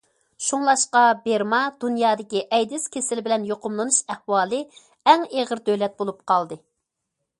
شۇڭلاشقا، 0.43 1.01
بىرما 1.25 1.59
دۇنيادىكى 1.83 2.41
ئەيدىز 2.57 2.87
كېسىلى 2.95 3.25
بىلەن 3.27 3.45
يۇقۇملىنىش 3.53 4.01
ئەھۋالى 4.15 4.63
ئەڭ 5.13 5.27
ئېغىر 5.29 5.63
دۆلەت 5.69 5.99
بولۇپ 6.01 6.25
قالدى. 6.33 6.59